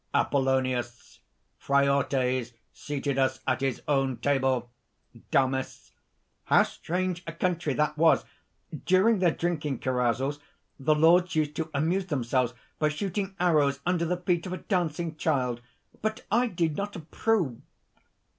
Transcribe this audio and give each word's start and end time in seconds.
APOLLONIUS. 0.15 1.19
"Phraortes 1.59 2.53
seated 2.73 3.19
us 3.19 3.39
at 3.45 3.61
his 3.61 3.83
own 3.87 4.17
table." 4.17 4.71
DAMIS. 5.29 5.91
"How 6.45 6.63
strange 6.63 7.21
a 7.27 7.31
country 7.33 7.75
that 7.75 7.99
was! 7.99 8.25
During 8.87 9.19
their 9.19 9.29
drinking 9.29 9.77
carousels, 9.77 10.39
the 10.79 10.95
lords 10.95 11.35
used 11.35 11.55
to 11.57 11.69
amuse 11.71 12.07
themselves 12.07 12.55
by 12.79 12.89
shooting 12.89 13.35
arrows 13.39 13.79
under 13.85 14.05
the 14.05 14.17
feet 14.17 14.47
of 14.47 14.53
a 14.53 14.57
dancing 14.65 15.17
child. 15.17 15.61
But 16.01 16.25
I 16.31 16.47
do 16.47 16.67
not 16.67 16.95
approve...." 16.95 17.61